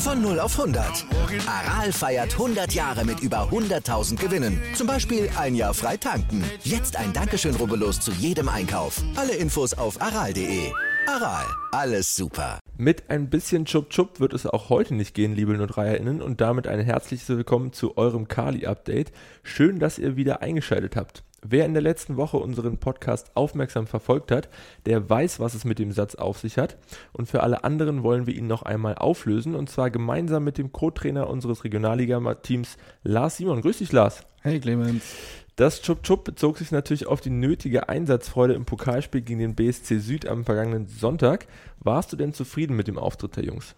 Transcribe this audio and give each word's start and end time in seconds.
Von 0.00 0.22
0 0.22 0.40
auf 0.40 0.58
100. 0.58 1.04
Aral 1.46 1.92
feiert 1.92 2.32
100 2.32 2.72
Jahre 2.72 3.04
mit 3.04 3.20
über 3.20 3.50
100.000 3.50 4.16
Gewinnen. 4.16 4.58
Zum 4.74 4.86
Beispiel 4.86 5.28
ein 5.36 5.54
Jahr 5.54 5.74
frei 5.74 5.98
tanken. 5.98 6.42
Jetzt 6.64 6.96
ein 6.96 7.12
Dankeschön, 7.12 7.54
rubbellos 7.54 8.00
zu 8.00 8.10
jedem 8.12 8.48
Einkauf. 8.48 9.02
Alle 9.14 9.34
Infos 9.34 9.74
auf 9.74 10.00
aral.de. 10.00 10.72
Aral, 11.06 11.44
alles 11.72 12.16
super. 12.16 12.60
Mit 12.78 13.10
ein 13.10 13.28
bisschen 13.28 13.66
Chup 13.66 13.90
Chup 13.90 14.20
wird 14.20 14.32
es 14.32 14.46
auch 14.46 14.70
heute 14.70 14.94
nicht 14.94 15.14
gehen, 15.14 15.34
liebe 15.34 15.52
NO3erInnen, 15.52 16.22
und 16.22 16.40
damit 16.40 16.66
ein 16.66 16.80
herzliches 16.80 17.28
Willkommen 17.28 17.74
zu 17.74 17.98
eurem 17.98 18.26
Kali-Update. 18.26 19.12
Schön, 19.42 19.80
dass 19.80 19.98
ihr 19.98 20.16
wieder 20.16 20.40
eingeschaltet 20.40 20.96
habt. 20.96 21.24
Wer 21.42 21.64
in 21.64 21.72
der 21.72 21.82
letzten 21.82 22.16
Woche 22.16 22.36
unseren 22.36 22.78
Podcast 22.78 23.30
aufmerksam 23.34 23.86
verfolgt 23.86 24.30
hat, 24.30 24.48
der 24.84 25.08
weiß, 25.08 25.40
was 25.40 25.54
es 25.54 25.64
mit 25.64 25.78
dem 25.78 25.90
Satz 25.90 26.14
auf 26.14 26.38
sich 26.38 26.58
hat. 26.58 26.76
Und 27.12 27.28
für 27.28 27.42
alle 27.42 27.64
anderen 27.64 28.02
wollen 28.02 28.26
wir 28.26 28.34
ihn 28.34 28.46
noch 28.46 28.62
einmal 28.62 28.96
auflösen. 28.96 29.54
Und 29.54 29.70
zwar 29.70 29.90
gemeinsam 29.90 30.44
mit 30.44 30.58
dem 30.58 30.72
Co-Trainer 30.72 31.30
unseres 31.30 31.64
Regionalliga-Teams, 31.64 32.76
Lars 33.04 33.38
Simon. 33.38 33.62
Grüß 33.62 33.78
dich, 33.78 33.92
Lars. 33.92 34.26
Hey, 34.42 34.60
Clemens. 34.60 35.14
Das 35.56 35.82
Chup 35.82 36.02
Chup 36.02 36.24
bezog 36.24 36.58
sich 36.58 36.72
natürlich 36.72 37.06
auf 37.06 37.20
die 37.20 37.30
nötige 37.30 37.88
Einsatzfreude 37.88 38.54
im 38.54 38.64
Pokalspiel 38.64 39.20
gegen 39.20 39.40
den 39.40 39.54
BSC 39.54 39.98
Süd 39.98 40.26
am 40.26 40.44
vergangenen 40.44 40.86
Sonntag. 40.86 41.46
Warst 41.80 42.12
du 42.12 42.16
denn 42.16 42.32
zufrieden 42.32 42.76
mit 42.76 42.88
dem 42.88 42.98
Auftritt 42.98 43.36
der 43.36 43.44
Jungs? 43.44 43.74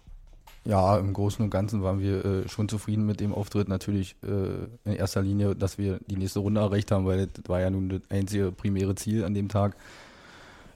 Ja, 0.64 0.96
im 0.96 1.12
Großen 1.12 1.44
und 1.44 1.50
Ganzen 1.50 1.82
waren 1.82 2.00
wir 2.00 2.24
äh, 2.24 2.48
schon 2.48 2.68
zufrieden 2.68 3.04
mit 3.04 3.18
dem 3.18 3.34
Auftritt. 3.34 3.68
Natürlich 3.68 4.14
äh, 4.22 4.88
in 4.88 4.96
erster 4.96 5.20
Linie, 5.20 5.56
dass 5.56 5.76
wir 5.76 5.98
die 6.06 6.16
nächste 6.16 6.38
Runde 6.38 6.60
erreicht 6.60 6.92
haben, 6.92 7.04
weil 7.04 7.26
das 7.26 7.48
war 7.48 7.60
ja 7.60 7.68
nun 7.68 7.88
das 7.88 8.02
einzige 8.10 8.52
primäre 8.52 8.94
Ziel 8.94 9.24
an 9.24 9.34
dem 9.34 9.48
Tag. 9.48 9.76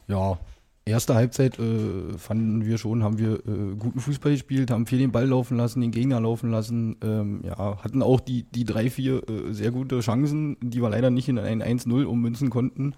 Ja, 0.08 0.38
erste 0.84 1.14
Halbzeit 1.14 1.58
äh, 1.60 2.18
fanden 2.18 2.64
wir 2.64 2.78
schon, 2.78 3.04
haben 3.04 3.18
wir 3.18 3.34
äh, 3.46 3.76
guten 3.78 4.00
Fußball 4.00 4.32
gespielt, 4.32 4.72
haben 4.72 4.86
viel 4.86 4.98
den 4.98 5.12
Ball 5.12 5.26
laufen 5.26 5.56
lassen, 5.56 5.80
den 5.80 5.92
Gegner 5.92 6.20
laufen 6.20 6.50
lassen. 6.50 6.96
Ähm, 7.02 7.42
ja, 7.44 7.82
hatten 7.82 8.02
auch 8.02 8.20
die, 8.20 8.42
die 8.42 8.64
drei, 8.64 8.90
vier 8.90 9.22
äh, 9.28 9.52
sehr 9.52 9.70
gute 9.70 10.00
Chancen, 10.00 10.56
die 10.60 10.82
wir 10.82 10.90
leider 10.90 11.10
nicht 11.10 11.28
in 11.28 11.38
ein 11.38 11.62
1-0 11.62 12.04
ummünzen 12.04 12.50
konnten. 12.50 12.94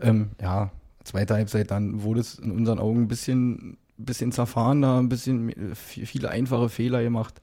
Ähm, 0.00 0.30
ja, 0.40 0.70
zweite 1.02 1.34
Halbzeit, 1.34 1.70
dann 1.72 2.02
wurde 2.02 2.20
es 2.20 2.38
in 2.38 2.52
unseren 2.52 2.78
Augen 2.78 3.02
ein 3.02 3.08
bisschen 3.08 3.78
bisschen 4.04 4.32
zerfahrener, 4.32 4.98
ein 4.98 5.08
bisschen 5.08 5.50
äh, 5.50 5.74
viele 5.74 6.30
einfache 6.30 6.68
Fehler 6.68 7.02
gemacht. 7.02 7.40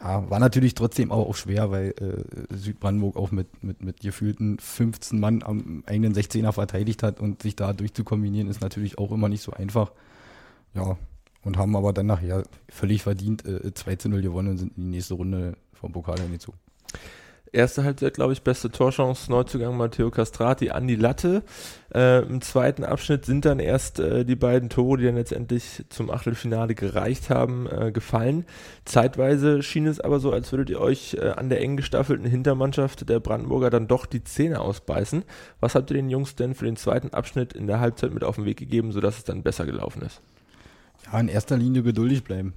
Ja, 0.00 0.30
war 0.30 0.38
natürlich 0.38 0.74
trotzdem 0.74 1.10
auch, 1.10 1.28
auch 1.28 1.34
schwer, 1.34 1.70
weil 1.70 1.94
äh, 2.00 2.54
Südbrandenburg 2.54 3.16
auch 3.16 3.32
mit, 3.32 3.64
mit, 3.64 3.82
mit 3.82 4.00
gefühlten 4.00 4.58
15 4.58 5.18
Mann 5.18 5.42
am 5.42 5.82
eigenen 5.86 6.14
16er 6.14 6.52
verteidigt 6.52 7.02
hat 7.02 7.20
und 7.20 7.42
sich 7.42 7.56
da 7.56 7.72
durchzukombinieren 7.72 8.48
ist 8.48 8.60
natürlich 8.60 8.98
auch 8.98 9.10
immer 9.10 9.28
nicht 9.28 9.42
so 9.42 9.52
einfach. 9.52 9.92
Ja, 10.74 10.96
und 11.42 11.56
haben 11.56 11.74
aber 11.74 11.92
dann 11.92 12.06
nachher 12.06 12.44
völlig 12.68 13.02
verdient 13.02 13.44
äh, 13.44 13.72
2 13.74 13.96
zu 13.96 14.08
0 14.08 14.22
gewonnen 14.22 14.50
und 14.50 14.58
sind 14.58 14.76
in 14.76 14.84
die 14.84 14.90
nächste 14.90 15.14
Runde 15.14 15.56
vom 15.72 15.92
Pokal 15.92 16.20
hingezogen. 16.20 16.60
Erste 17.52 17.84
Halbzeit, 17.84 18.14
glaube 18.14 18.34
ich, 18.34 18.42
beste 18.42 18.70
Torchance, 18.70 19.30
Neuzugang 19.30 19.76
Matteo 19.76 20.10
Castrati 20.10 20.70
an 20.70 20.86
die 20.86 20.96
Latte. 20.96 21.42
Äh, 21.94 22.22
Im 22.22 22.42
zweiten 22.42 22.84
Abschnitt 22.84 23.24
sind 23.24 23.44
dann 23.44 23.58
erst 23.58 24.00
äh, 24.00 24.24
die 24.24 24.36
beiden 24.36 24.68
Tore, 24.68 24.98
die 24.98 25.04
dann 25.04 25.14
letztendlich 25.14 25.84
zum 25.88 26.10
Achtelfinale 26.10 26.74
gereicht 26.74 27.30
haben, 27.30 27.66
äh, 27.66 27.90
gefallen. 27.90 28.44
Zeitweise 28.84 29.62
schien 29.62 29.86
es 29.86 29.98
aber 29.98 30.20
so, 30.20 30.30
als 30.30 30.52
würdet 30.52 30.68
ihr 30.68 30.80
euch 30.80 31.14
äh, 31.14 31.30
an 31.30 31.48
der 31.48 31.62
eng 31.62 31.78
gestaffelten 31.78 32.26
Hintermannschaft 32.26 33.08
der 33.08 33.20
Brandenburger 33.20 33.70
dann 33.70 33.88
doch 33.88 34.04
die 34.04 34.24
Zähne 34.24 34.60
ausbeißen. 34.60 35.24
Was 35.60 35.74
habt 35.74 35.90
ihr 35.90 35.96
den 35.96 36.10
Jungs 36.10 36.36
denn 36.36 36.54
für 36.54 36.66
den 36.66 36.76
zweiten 36.76 37.10
Abschnitt 37.10 37.54
in 37.54 37.66
der 37.66 37.80
Halbzeit 37.80 38.12
mit 38.12 38.24
auf 38.24 38.36
den 38.36 38.44
Weg 38.44 38.58
gegeben, 38.58 38.92
sodass 38.92 39.16
es 39.16 39.24
dann 39.24 39.42
besser 39.42 39.64
gelaufen 39.64 40.02
ist? 40.02 40.20
Ja, 41.10 41.18
in 41.18 41.28
erster 41.28 41.56
Linie 41.56 41.82
geduldig 41.82 42.24
bleiben 42.24 42.52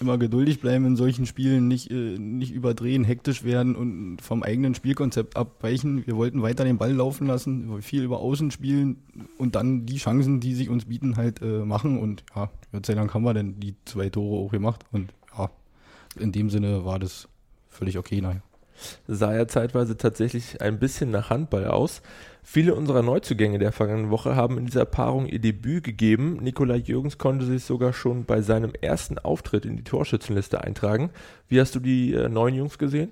immer 0.00 0.18
geduldig 0.18 0.60
bleiben 0.60 0.84
in 0.86 0.96
solchen 0.96 1.26
Spielen, 1.26 1.68
nicht, 1.68 1.90
äh, 1.90 2.18
nicht 2.18 2.52
überdrehen, 2.52 3.04
hektisch 3.04 3.44
werden 3.44 3.76
und 3.76 4.18
vom 4.20 4.42
eigenen 4.42 4.74
Spielkonzept 4.74 5.36
abweichen. 5.36 6.06
Wir 6.06 6.16
wollten 6.16 6.42
weiter 6.42 6.64
den 6.64 6.78
Ball 6.78 6.92
laufen 6.92 7.26
lassen, 7.26 7.82
viel 7.82 8.02
über 8.02 8.18
Außen 8.18 8.50
spielen 8.50 8.96
und 9.38 9.54
dann 9.54 9.86
die 9.86 9.98
Chancen, 9.98 10.40
die 10.40 10.54
sich 10.54 10.68
uns 10.68 10.86
bieten, 10.86 11.16
halt 11.16 11.42
äh, 11.42 11.64
machen. 11.64 11.98
Und 11.98 12.24
ja, 12.34 12.50
Gott 12.72 12.86
sei 12.86 12.94
Dank 12.94 13.14
haben 13.14 13.24
wir 13.24 13.34
denn 13.34 13.60
die 13.60 13.74
zwei 13.84 14.08
Tore 14.08 14.44
auch 14.44 14.50
gemacht. 14.50 14.84
Und 14.92 15.12
ja, 15.36 15.50
in 16.18 16.32
dem 16.32 16.50
Sinne 16.50 16.84
war 16.84 16.98
das 16.98 17.28
völlig 17.68 17.98
okay. 17.98 18.20
Naja 18.20 18.42
sah 19.06 19.34
ja 19.34 19.46
zeitweise 19.46 19.96
tatsächlich 19.96 20.60
ein 20.60 20.78
bisschen 20.78 21.10
nach 21.10 21.30
Handball 21.30 21.66
aus. 21.66 22.02
Viele 22.42 22.74
unserer 22.74 23.02
Neuzugänge 23.02 23.58
der 23.58 23.72
vergangenen 23.72 24.10
Woche 24.10 24.36
haben 24.36 24.58
in 24.58 24.66
dieser 24.66 24.84
Paarung 24.84 25.26
ihr 25.26 25.38
Debüt 25.38 25.82
gegeben. 25.82 26.38
Nikola 26.42 26.74
Jürgens 26.74 27.16
konnte 27.16 27.46
sich 27.46 27.64
sogar 27.64 27.92
schon 27.92 28.24
bei 28.24 28.42
seinem 28.42 28.72
ersten 28.80 29.18
Auftritt 29.18 29.64
in 29.64 29.76
die 29.76 29.84
Torschützenliste 29.84 30.60
eintragen. 30.62 31.10
Wie 31.48 31.60
hast 31.60 31.74
du 31.74 31.80
die 31.80 32.12
äh, 32.12 32.28
neuen 32.28 32.54
Jungs 32.54 32.76
gesehen? 32.76 33.10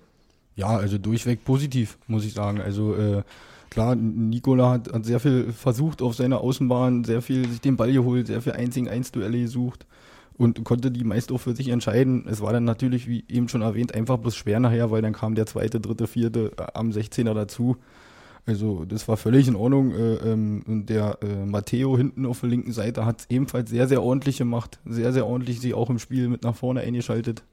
Ja, 0.55 0.77
also 0.77 0.99
durchweg 0.99 1.45
positiv, 1.45 1.97
muss 2.07 2.27
ich 2.27 2.35
sagen. 2.35 2.61
Also 2.61 2.95
äh, 2.95 3.23
klar, 3.71 3.95
Nikola 3.95 4.71
hat, 4.71 4.93
hat, 4.93 5.07
sehr 5.07 5.19
viel 5.19 5.51
versucht 5.53 6.03
auf 6.03 6.15
seiner 6.15 6.43
Außenbahn, 6.43 7.05
sehr 7.05 7.23
viel 7.23 7.49
sich 7.49 7.63
den 7.63 7.79
Ball 7.79 7.93
geholt, 7.93 8.27
sehr 8.27 8.43
viel 8.43 8.53
1 8.53 8.77
1 8.87 9.13
Duelle 9.13 9.41
gesucht 9.41 9.87
und 10.37 10.65
konnte 10.65 10.91
die 10.91 11.05
meist 11.05 11.33
auch 11.33 11.39
für 11.39 11.55
sich 11.55 11.69
entscheiden. 11.69 12.27
Es 12.29 12.41
war 12.41 12.53
dann 12.53 12.65
natürlich, 12.65 13.09
wie 13.09 13.25
eben 13.29 13.49
schon 13.49 13.63
erwähnt, 13.63 13.95
einfach 13.95 14.19
bloß 14.19 14.35
schwer 14.35 14.61
nachher, 14.61 14.91
weil 14.91 15.03
dann 15.03 15.13
kam 15.13 15.35
der 15.35 15.47
zweite, 15.47 15.81
dritte, 15.81 16.07
vierte 16.07 16.53
äh, 16.57 16.67
am 16.75 16.91
16er 16.91 17.35
dazu. 17.35 17.77
Also 18.45 18.85
das 18.85 19.07
war 19.07 19.17
völlig 19.17 19.47
in 19.47 19.55
Ordnung. 19.55 19.93
Äh, 19.93 20.15
ähm, 20.15 20.63
und 20.67 20.87
der 20.87 21.19
äh, 21.23 21.47
Matteo 21.47 21.97
hinten 21.97 22.27
auf 22.27 22.41
der 22.41 22.49
linken 22.49 22.73
Seite 22.73 23.07
hat 23.07 23.21
es 23.21 23.27
ebenfalls 23.31 23.71
sehr, 23.71 23.87
sehr 23.87 24.03
ordentlich 24.03 24.39
gemacht. 24.39 24.81
Sehr, 24.85 25.13
sehr 25.13 25.27
ordentlich 25.27 25.61
sich 25.61 25.75
auch 25.75 25.91
im 25.91 25.99
Spiel 25.99 26.29
mit 26.29 26.43
nach 26.43 26.57
vorne 26.57 26.81
eingeschaltet. 26.81 27.45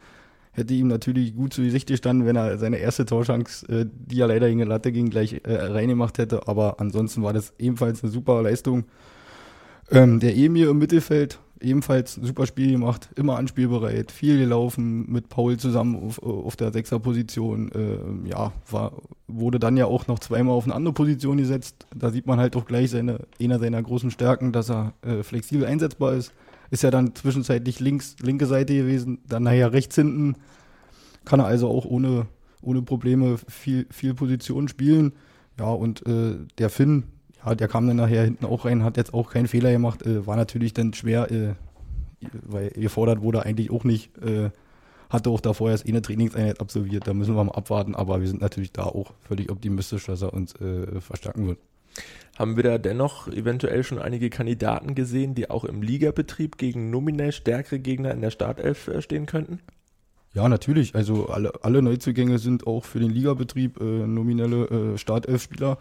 Hätte 0.51 0.73
ihm 0.73 0.87
natürlich 0.87 1.35
gut 1.35 1.53
zu 1.53 1.61
Gesicht 1.61 1.87
gestanden, 1.87 2.25
wenn 2.25 2.35
er 2.35 2.57
seine 2.57 2.77
erste 2.77 3.05
Torschance, 3.05 3.85
die 3.85 4.19
er 4.19 4.27
leider 4.27 4.49
in 4.49 4.57
die 4.57 4.63
Latte 4.63 4.91
ging, 4.91 5.11
gleich 5.11 5.39
reingemacht 5.45 6.17
hätte. 6.17 6.47
Aber 6.47 6.79
ansonsten 6.81 7.21
war 7.21 7.33
das 7.33 7.53
ebenfalls 7.59 8.03
eine 8.03 8.11
super 8.11 8.41
Leistung. 8.41 8.85
Ähm, 9.91 10.19
der 10.19 10.35
Emir 10.35 10.69
im 10.69 10.77
Mittelfeld 10.77 11.39
ebenfalls 11.61 12.15
super 12.15 12.45
Spiel 12.45 12.71
gemacht, 12.71 13.09
immer 13.15 13.37
anspielbereit, 13.37 14.11
viel 14.11 14.37
gelaufen, 14.37 15.11
mit 15.11 15.29
Paul 15.29 15.57
zusammen 15.57 15.95
auf, 15.95 16.21
auf 16.21 16.55
der 16.55 16.71
Sechserposition. 16.71 17.71
Äh, 17.71 18.29
ja, 18.29 18.51
war, 18.69 18.93
wurde 19.27 19.59
dann 19.59 19.77
ja 19.77 19.85
auch 19.85 20.07
noch 20.07 20.19
zweimal 20.19 20.55
auf 20.55 20.65
eine 20.65 20.75
andere 20.75 20.93
Position 20.93 21.37
gesetzt. 21.37 21.85
Da 21.95 22.11
sieht 22.11 22.27
man 22.27 22.39
halt 22.39 22.55
auch 22.55 22.65
gleich 22.65 22.91
seine, 22.91 23.19
einer 23.41 23.59
seiner 23.59 23.81
großen 23.81 24.11
Stärken, 24.11 24.51
dass 24.51 24.69
er 24.69 24.93
äh, 25.01 25.23
flexibel 25.23 25.65
einsetzbar 25.65 26.13
ist. 26.13 26.33
Ist 26.71 26.83
ja 26.83 26.91
dann 26.91 27.15
zwischenzeitlich 27.15 27.79
links, 27.79 28.15
linke 28.21 28.45
Seite 28.45 28.73
gewesen, 28.75 29.19
dann 29.27 29.43
nachher 29.43 29.73
rechts 29.73 29.95
hinten. 29.95 30.35
Kann 31.25 31.39
er 31.39 31.45
also 31.45 31.67
auch 31.67 31.85
ohne, 31.85 32.27
ohne 32.61 32.81
Probleme 32.81 33.37
viel, 33.47 33.87
viel 33.89 34.13
Position 34.13 34.67
spielen. 34.67 35.13
Ja, 35.57 35.71
und 35.71 36.05
äh, 36.07 36.35
der 36.57 36.69
Finn, 36.69 37.03
ja, 37.45 37.55
der 37.55 37.67
kam 37.67 37.87
dann 37.87 37.97
nachher 37.97 38.23
hinten 38.23 38.45
auch 38.45 38.65
rein, 38.65 38.83
hat 38.83 38.97
jetzt 38.97 39.13
auch 39.13 39.31
keinen 39.31 39.47
Fehler 39.47 39.71
gemacht. 39.71 40.05
Äh, 40.05 40.25
war 40.27 40.35
natürlich 40.35 40.73
dann 40.73 40.93
schwer, 40.93 41.31
äh, 41.31 41.53
weil 42.43 42.69
gefordert 42.71 43.21
wurde 43.21 43.45
eigentlich 43.45 43.71
auch 43.71 43.83
nicht. 43.83 44.17
Äh, 44.17 44.49
hatte 45.09 45.31
auch 45.31 45.41
davor 45.41 45.71
erst 45.71 45.87
eh 45.87 45.89
eine 45.89 46.01
Trainingseinheit 46.01 46.59
absolviert. 46.59 47.07
Da 47.07 47.13
müssen 47.13 47.35
wir 47.35 47.43
mal 47.43 47.53
abwarten. 47.53 47.95
Aber 47.95 48.21
wir 48.21 48.27
sind 48.27 48.41
natürlich 48.41 48.71
da 48.71 48.83
auch 48.83 49.13
völlig 49.23 49.49
optimistisch, 49.51 50.05
dass 50.05 50.21
er 50.21 50.33
uns 50.33 50.53
äh, 50.55 51.01
verstärken 51.01 51.47
wird. 51.47 51.59
Haben 52.37 52.55
wir 52.55 52.63
da 52.63 52.77
dennoch 52.77 53.27
eventuell 53.27 53.83
schon 53.83 53.99
einige 53.99 54.29
Kandidaten 54.29 54.93
gesehen, 54.93 55.33
die 55.33 55.49
auch 55.49 55.65
im 55.65 55.81
Ligabetrieb 55.81 56.57
gegen 56.57 56.91
nominell 56.91 57.31
stärkere 57.31 57.79
Gegner 57.79 58.11
in 58.11 58.21
der 58.21 58.29
Startelf 58.29 58.87
äh, 58.87 59.01
stehen 59.01 59.25
könnten? 59.25 59.59
Ja, 60.35 60.47
natürlich. 60.47 60.93
Also 60.93 61.27
alle, 61.27 61.53
alle 61.63 61.81
Neuzugänge 61.81 62.37
sind 62.37 62.67
auch 62.67 62.85
für 62.85 62.99
den 62.99 63.09
Ligabetrieb 63.09 63.81
äh, 63.81 63.83
nominelle 63.83 64.95
Startelf-Spieler. 64.97 65.79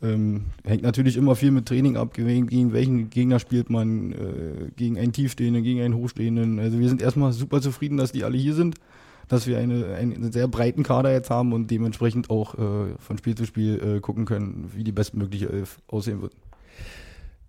Ähm, 0.00 0.44
hängt 0.64 0.82
natürlich 0.82 1.16
immer 1.16 1.34
viel 1.34 1.50
mit 1.50 1.66
Training 1.66 1.96
ab, 1.96 2.14
gegen, 2.14 2.72
welchen 2.72 3.10
Gegner 3.10 3.40
spielt 3.40 3.68
man, 3.68 4.12
äh, 4.12 4.70
gegen 4.76 4.96
einen 4.96 5.12
Tiefstehenden, 5.12 5.64
gegen 5.64 5.80
einen 5.80 5.94
Hochstehenden. 5.94 6.60
Also 6.60 6.78
wir 6.78 6.88
sind 6.88 7.02
erstmal 7.02 7.32
super 7.32 7.60
zufrieden, 7.60 7.96
dass 7.96 8.12
die 8.12 8.22
alle 8.22 8.38
hier 8.38 8.54
sind, 8.54 8.76
dass 9.26 9.48
wir 9.48 9.58
eine, 9.58 9.96
einen 9.96 10.30
sehr 10.30 10.46
breiten 10.46 10.84
Kader 10.84 11.12
jetzt 11.12 11.30
haben 11.30 11.52
und 11.52 11.70
dementsprechend 11.70 12.30
auch 12.30 12.54
äh, 12.54 12.94
von 12.98 13.18
Spiel 13.18 13.34
zu 13.34 13.44
Spiel 13.44 13.96
äh, 13.96 14.00
gucken 14.00 14.24
können, 14.24 14.70
wie 14.72 14.84
die 14.84 14.92
bestmögliche 14.92 15.50
Elf 15.50 15.80
aussehen 15.88 16.22
wird. 16.22 16.32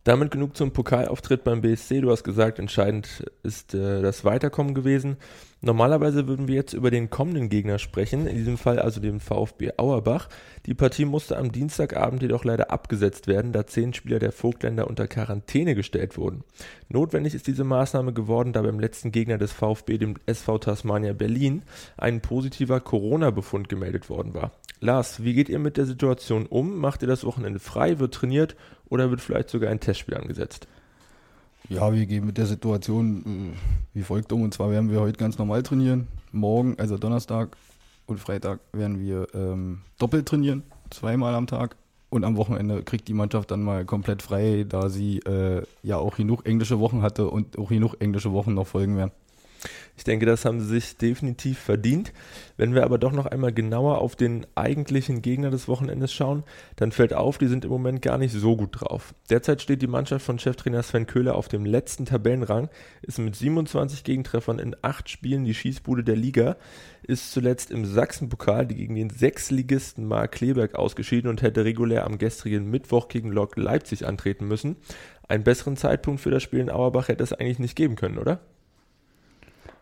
Damit 0.03 0.31
genug 0.31 0.57
zum 0.57 0.71
Pokalauftritt 0.71 1.43
beim 1.43 1.61
BSC. 1.61 2.01
Du 2.01 2.09
hast 2.09 2.23
gesagt, 2.23 2.57
entscheidend 2.57 3.25
ist 3.43 3.75
äh, 3.75 4.01
das 4.01 4.25
Weiterkommen 4.25 4.73
gewesen. 4.73 5.17
Normalerweise 5.61 6.25
würden 6.25 6.47
wir 6.47 6.55
jetzt 6.55 6.71
über 6.71 6.89
den 6.89 7.09
kommenden 7.09 7.49
Gegner 7.49 7.79
sprechen, 7.79 8.27
in 8.27 8.37
diesem 8.37 8.57
Fall 8.57 8.79
also 8.79 9.01
den 9.01 9.19
VfB 9.19 9.71
Auerbach. 9.75 10.29
Die 10.65 10.73
Partie 10.73 11.03
musste 11.03 11.37
am 11.37 11.51
Dienstagabend 11.51 12.21
jedoch 12.21 12.45
leider 12.45 12.71
abgesetzt 12.71 13.27
werden, 13.27 13.51
da 13.51 13.67
zehn 13.67 13.93
Spieler 13.93 14.19
der 14.19 14.31
Vogtländer 14.31 14.87
unter 14.87 15.07
Quarantäne 15.07 15.75
gestellt 15.75 16.17
wurden. 16.17 16.45
Notwendig 16.87 17.35
ist 17.35 17.47
diese 17.47 17.65
Maßnahme 17.65 18.13
geworden, 18.13 18.53
da 18.53 18.61
beim 18.61 18.79
letzten 18.79 19.11
Gegner 19.11 19.37
des 19.37 19.51
VfB, 19.51 19.97
dem 19.97 20.15
SV 20.27 20.59
Tasmania 20.59 21.11
Berlin, 21.11 21.63
ein 21.97 22.21
positiver 22.21 22.79
Corona-Befund 22.79 23.67
gemeldet 23.67 24.09
worden 24.09 24.33
war. 24.33 24.51
Lars, 24.79 25.25
wie 25.25 25.33
geht 25.33 25.49
ihr 25.49 25.59
mit 25.59 25.75
der 25.75 25.85
Situation 25.85 26.45
um? 26.45 26.77
Macht 26.77 27.01
ihr 27.01 27.09
das 27.09 27.25
Wochenende 27.25 27.59
frei, 27.59 27.99
wird 27.99 28.13
trainiert 28.13 28.55
oder 28.87 29.09
wird 29.09 29.19
vielleicht 29.19 29.49
sogar 29.49 29.71
ein 29.71 29.81
Testspiel 29.81 30.15
angesetzt? 30.15 30.69
Ja, 31.67 31.93
wir 31.93 32.05
gehen 32.05 32.25
mit 32.25 32.37
der 32.37 32.45
Situation 32.45 33.53
äh, 33.53 33.57
wie 33.93 34.03
folgt 34.03 34.31
um. 34.31 34.43
Und 34.43 34.53
zwar 34.53 34.71
werden 34.71 34.89
wir 34.89 35.01
heute 35.01 35.17
ganz 35.17 35.37
normal 35.37 35.63
trainieren. 35.63 36.07
Morgen, 36.31 36.75
also 36.79 36.97
Donnerstag 36.97 37.57
und 38.05 38.19
Freitag, 38.19 38.59
werden 38.71 38.99
wir 38.99 39.27
ähm, 39.33 39.81
doppelt 39.97 40.27
trainieren, 40.27 40.63
zweimal 40.89 41.35
am 41.35 41.47
Tag. 41.47 41.75
Und 42.09 42.23
am 42.23 42.37
Wochenende 42.37 42.81
kriegt 42.81 43.07
die 43.07 43.13
Mannschaft 43.13 43.51
dann 43.51 43.61
mal 43.61 43.85
komplett 43.85 44.23
frei, 44.23 44.65
da 44.67 44.89
sie 44.89 45.19
äh, 45.19 45.61
ja 45.83 45.97
auch 45.97 46.15
genug 46.15 46.47
englische 46.47 46.79
Wochen 46.79 47.03
hatte 47.03 47.29
und 47.29 47.57
auch 47.59 47.69
genug 47.69 47.95
englische 47.99 48.31
Wochen 48.31 48.55
noch 48.55 48.65
folgen 48.65 48.97
werden. 48.97 49.11
Ich 49.99 50.05
denke, 50.05 50.25
das 50.25 50.45
haben 50.45 50.61
sie 50.61 50.67
sich 50.67 50.95
definitiv 50.95 51.59
verdient. 51.59 52.13
Wenn 52.55 52.73
wir 52.73 52.85
aber 52.85 52.97
doch 52.97 53.11
noch 53.11 53.25
einmal 53.25 53.51
genauer 53.51 53.97
auf 53.97 54.15
den 54.15 54.47
eigentlichen 54.55 55.21
Gegner 55.21 55.49
des 55.49 55.67
Wochenendes 55.67 56.13
schauen, 56.13 56.45
dann 56.77 56.93
fällt 56.93 57.13
auf, 57.13 57.37
die 57.37 57.47
sind 57.47 57.65
im 57.65 57.69
Moment 57.69 58.01
gar 58.01 58.17
nicht 58.17 58.31
so 58.31 58.55
gut 58.55 58.79
drauf. 58.79 59.13
Derzeit 59.29 59.61
steht 59.61 59.81
die 59.81 59.87
Mannschaft 59.87 60.25
von 60.25 60.39
Cheftrainer 60.39 60.83
Sven 60.83 61.05
Köhler 61.05 61.35
auf 61.35 61.49
dem 61.49 61.65
letzten 61.65 62.05
Tabellenrang, 62.05 62.69
ist 63.01 63.19
mit 63.19 63.35
27 63.35 64.05
Gegentreffern 64.05 64.57
in 64.57 64.73
acht 64.81 65.09
Spielen 65.09 65.43
die 65.43 65.53
Schießbude 65.53 66.05
der 66.05 66.15
Liga, 66.15 66.55
ist 67.03 67.33
zuletzt 67.33 67.69
im 67.69 67.83
Sachsenpokal 67.83 68.67
gegen 68.67 68.95
den 68.95 69.09
Sechsligisten 69.09 70.05
Mark 70.05 70.31
Kleberg 70.31 70.75
ausgeschieden 70.75 71.29
und 71.29 71.41
hätte 71.41 71.65
regulär 71.65 72.05
am 72.05 72.19
gestrigen 72.19 72.69
Mittwoch 72.69 73.09
gegen 73.09 73.33
Lok 73.33 73.57
Leipzig 73.57 74.07
antreten 74.07 74.47
müssen. 74.47 74.77
Einen 75.27 75.43
besseren 75.43 75.75
Zeitpunkt 75.75 76.21
für 76.21 76.31
das 76.31 76.41
Spiel 76.41 76.61
in 76.61 76.69
Auerbach 76.69 77.09
hätte 77.09 77.21
es 77.21 77.33
eigentlich 77.33 77.59
nicht 77.59 77.75
geben 77.75 77.97
können, 77.97 78.17
oder? 78.17 78.39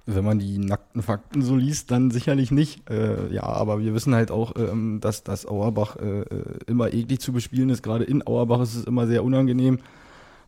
Wenn 0.08 0.24
man 0.24 0.40
die 0.40 0.58
nackten 0.58 1.02
Fakten 1.02 1.42
so 1.42 1.56
liest, 1.56 1.92
dann 1.92 2.12
sicherlich 2.12 2.50
nicht. 2.50 2.90
Äh, 2.90 3.32
ja, 3.32 3.44
aber 3.44 3.82
wir 3.82 3.94
wissen 3.94 4.16
halt 4.16 4.32
auch, 4.32 4.54
ähm, 4.56 5.00
dass 5.02 5.24
das 5.24 5.46
Auerbach 5.46 5.98
äh, 5.98 6.22
äh, 6.22 6.26
immer 6.66 6.94
eklig 6.94 7.20
zu 7.20 7.34
bespielen 7.34 7.70
ist. 7.70 7.84
Gerade 7.84 8.06
in 8.06 8.26
Auerbach 8.26 8.62
ist 8.62 8.76
es 8.76 8.86
immer 8.86 9.06
sehr 9.06 9.26
unangenehm. 9.26 9.80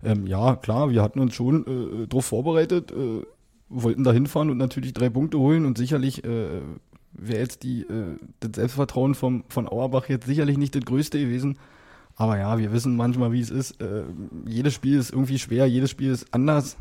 Ähm, 0.02 0.26
ja, 0.28 0.56
klar, 0.56 0.92
wir 0.92 1.04
hatten 1.04 1.20
uns 1.20 1.36
schon 1.36 1.66
äh, 1.68 2.08
darauf 2.08 2.26
vorbereitet, 2.26 2.92
äh, 2.92 3.22
wollten 3.68 4.06
da 4.06 4.14
hinfahren 4.14 4.50
und 4.50 4.58
natürlich 4.58 4.94
drei 4.94 5.10
Punkte 5.10 5.38
holen 5.38 5.66
und 5.66 5.78
sicherlich 5.78 6.24
äh, 6.24 6.62
wäre 7.12 7.40
jetzt 7.40 7.64
die, 7.64 7.86
das 8.40 8.52
Selbstvertrauen 8.56 9.14
vom, 9.14 9.44
von 9.50 9.68
Auerbach 9.68 10.08
jetzt 10.08 10.26
sicherlich 10.26 10.58
nicht 10.58 10.74
das 10.74 10.86
größte 10.86 11.20
gewesen. 11.20 11.58
Aber 12.16 12.38
ja, 12.38 12.58
wir 12.58 12.72
wissen 12.72 12.96
manchmal, 12.96 13.32
wie 13.32 13.42
es 13.42 13.50
ist. 13.50 13.82
Äh, 13.82 14.04
jedes 14.46 14.74
Spiel 14.74 14.98
ist 15.00 15.12
irgendwie 15.12 15.40
schwer, 15.40 15.68
jedes 15.68 15.90
Spiel 15.90 16.12
ist 16.12 16.34
anders 16.34 16.78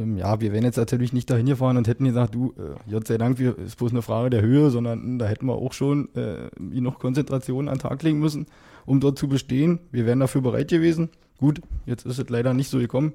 ähm, 0.00 0.16
ja, 0.16 0.40
wir 0.40 0.52
wären 0.52 0.64
jetzt 0.64 0.76
natürlich 0.76 1.12
nicht 1.12 1.30
dahin 1.30 1.46
gefahren 1.46 1.76
und 1.76 1.88
hätten 1.88 2.04
gesagt, 2.04 2.34
du, 2.34 2.54
äh, 2.58 2.90
Gott 2.90 3.06
sei 3.06 3.18
Dank, 3.18 3.38
wir, 3.38 3.58
ist 3.58 3.76
bloß 3.76 3.92
eine 3.92 4.02
Frage 4.02 4.30
der 4.30 4.42
Höhe, 4.42 4.70
sondern 4.70 5.02
hm, 5.02 5.18
da 5.18 5.26
hätten 5.26 5.46
wir 5.46 5.54
auch 5.54 5.72
schon 5.72 6.14
äh, 6.14 6.50
noch 6.58 6.98
Konzentration 6.98 7.68
an 7.68 7.76
den 7.76 7.82
Tag 7.82 8.02
legen 8.02 8.18
müssen, 8.18 8.46
um 8.86 9.00
dort 9.00 9.18
zu 9.18 9.28
bestehen. 9.28 9.80
Wir 9.92 10.06
wären 10.06 10.20
dafür 10.20 10.40
bereit 10.40 10.68
gewesen. 10.68 11.10
Gut, 11.38 11.60
jetzt 11.86 12.06
ist 12.06 12.18
es 12.18 12.28
leider 12.28 12.54
nicht 12.54 12.70
so 12.70 12.78
gekommen. 12.78 13.14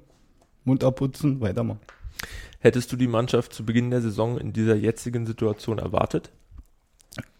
Mund 0.63 0.83
abputzen, 0.83 1.41
weitermachen. 1.41 1.79
Hättest 2.59 2.91
du 2.91 2.95
die 2.95 3.07
Mannschaft 3.07 3.53
zu 3.53 3.65
Beginn 3.65 3.91
der 3.91 4.01
Saison 4.01 4.39
in 4.39 4.51
dieser 4.51 4.75
jetzigen 4.75 5.27
Situation 5.27 5.77
erwartet? 5.77 6.31